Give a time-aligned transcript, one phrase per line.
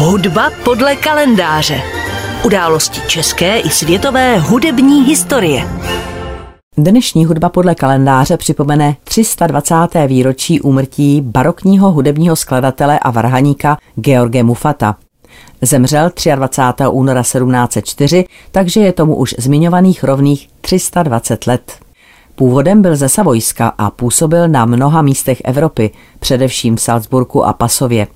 [0.00, 1.82] Hudba podle kalendáře.
[2.44, 5.68] Události české i světové hudební historie.
[6.76, 9.74] Dnešní hudba podle kalendáře připomene 320.
[10.06, 14.96] výročí úmrtí barokního hudebního skladatele a varhaníka George Mufata.
[15.62, 16.86] Zemřel 23.
[16.90, 21.72] února 1704, takže je tomu už zmiňovaných rovných 320 let.
[22.34, 28.06] Původem byl ze Savojska a působil na mnoha místech Evropy, především v Salzburgu a Pasově.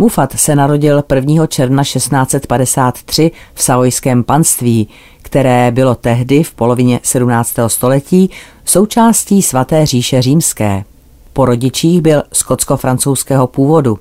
[0.00, 1.46] Mufat se narodil 1.
[1.46, 4.88] června 1653 v Savojském panství,
[5.22, 7.54] které bylo tehdy v polovině 17.
[7.66, 8.30] století
[8.64, 10.84] součástí svaté říše římské.
[11.32, 13.98] Po rodičích byl skotsko-francouzského původu.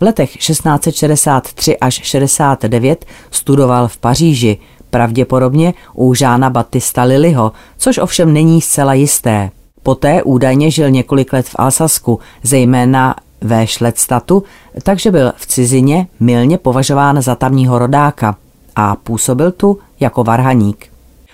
[0.00, 4.58] V letech 1663 až 69 studoval v Paříži,
[4.90, 9.50] pravděpodobně u Žána Batista Liliho, což ovšem není zcela jisté.
[9.82, 14.42] Poté údajně žil několik let v Alsasku, zejména ve Šlectatu,
[14.82, 18.36] takže byl v cizině milně považován za tamního rodáka
[18.76, 20.86] a působil tu jako varhaník.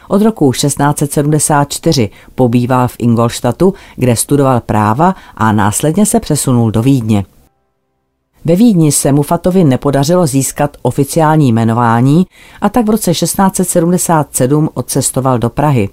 [0.08, 7.24] Od roku 1674 pobýval v Ingolštatu, kde studoval práva a následně se přesunul do Vídně.
[8.44, 12.26] Ve Vídni se Mufatovi nepodařilo získat oficiální jmenování
[12.60, 15.88] a tak v roce 1677 odcestoval do Prahy.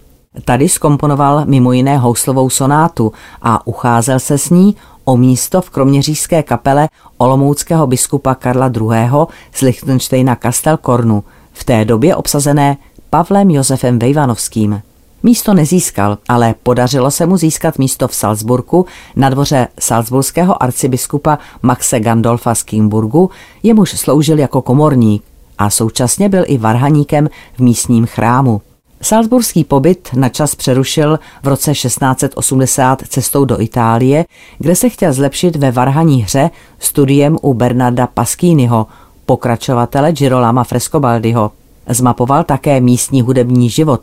[0.46, 6.44] Tady skomponoval mimo jiné houslovou sonátu a ucházel se s ní o místo v kroměřížské
[6.44, 9.28] kapele olomouckého biskupa Karla II.
[9.54, 12.78] z Lichtensteina Kastelkornu, v té době obsazené
[13.10, 14.82] Pavlem Josefem Vejvanovským.
[15.24, 18.86] Místo nezískal, ale podařilo se mu získat místo v Salzburgu
[19.16, 23.30] na dvoře salzburského arcibiskupa Maxe Gandolfa z Kimburgu,
[23.64, 25.24] jemuž sloužil jako komorník
[25.58, 28.62] a současně byl i varhaníkem v místním chrámu.
[29.02, 34.26] Salzburský pobyt na čas přerušil v roce 1680 cestou do Itálie,
[34.58, 36.50] kde se chtěl zlepšit ve varhaní hře
[36.80, 38.88] studiem u Bernarda Paschiniho,
[39.26, 41.52] pokračovatele Girolama Frescobaldiho.
[41.90, 44.02] Zmapoval také místní hudební život.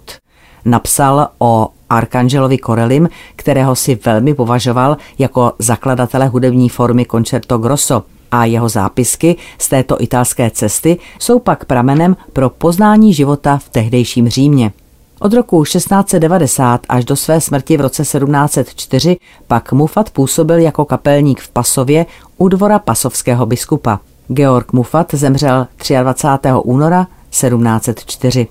[0.65, 8.45] Napsal o Arkangelovi Korelim, kterého si velmi považoval jako zakladatele hudební formy Concerto Grosso a
[8.45, 14.73] jeho zápisky z této italské cesty jsou pak pramenem pro poznání života v tehdejším Římě.
[15.21, 21.41] Od roku 1690 až do své smrti v roce 1704 pak Mufat působil jako kapelník
[21.41, 22.07] v Pasově
[22.37, 24.01] u dvora pasovského biskupa.
[24.29, 25.67] Georg Mufat zemřel
[26.03, 26.49] 23.
[26.65, 28.47] února 1704.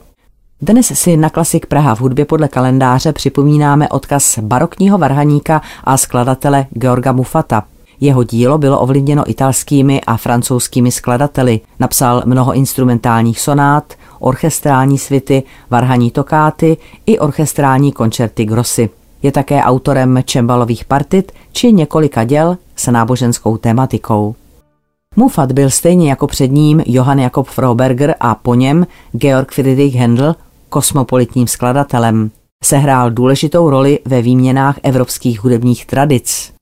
[0.62, 6.66] Dnes si na klasik Praha v hudbě podle kalendáře připomínáme odkaz barokního varhaníka a skladatele
[6.70, 7.64] Georga Mufata.
[8.00, 11.60] Jeho dílo bylo ovlivněno italskými a francouzskými skladateli.
[11.80, 18.90] Napsal mnoho instrumentálních sonát, orchestrální svity, varhaní tokáty i orchestrální koncerty grossy.
[19.24, 24.36] Je také autorem čembalových partit či několika děl s náboženskou tematikou.
[25.16, 30.36] Mufat byl stejně jako před ním Johann Jakob Froberger a po něm Georg Friedrich Händel
[30.70, 32.32] kosmopolitním skladatelem.
[32.64, 36.54] Sehrál důležitou roli ve výměnách evropských hudebních tradic.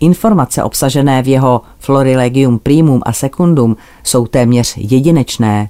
[0.00, 5.68] Informace obsažené v jeho Florilegium primum a secundum jsou téměř jedinečné.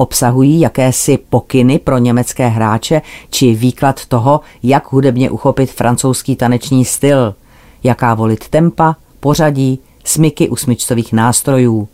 [0.00, 7.34] Obsahují jakési pokyny pro německé hráče či výklad toho, jak hudebně uchopit francouzský taneční styl,
[7.84, 11.88] jaká volit tempa, pořadí, smyky u smyčcových nástrojů.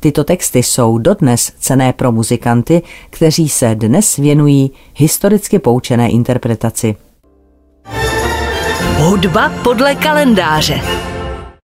[0.00, 6.96] Tyto texty jsou dodnes cené pro muzikanty, kteří se dnes věnují historicky poučené interpretaci.
[8.98, 10.80] Hudba podle kalendáře.